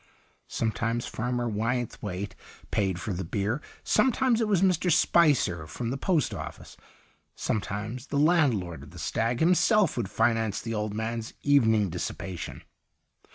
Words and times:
Sometimes 0.47 1.05
Farmer 1.05 1.47
Wynthwaite 1.47 2.33
paid 2.71 2.99
for 2.99 3.13
the 3.13 3.23
beer; 3.23 3.61
sometimes 3.83 4.41
it 4.41 4.47
was 4.47 4.63
Mr. 4.63 4.91
Spicer 4.91 5.67
from 5.67 5.91
the 5.91 5.95
post 5.95 6.33
office; 6.33 6.75
sometimes 7.35 8.07
the 8.07 8.17
land 8.17 8.55
lord 8.55 8.81
of 8.81 8.89
The 8.89 8.97
Stag 8.97 9.41
himself 9.41 9.95
would 9.97 10.09
finance 10.09 10.59
the 10.59 10.73
old 10.73 10.95
man's 10.95 11.33
evening 11.43 11.91
dis 11.91 12.09
sipation. 12.09 12.61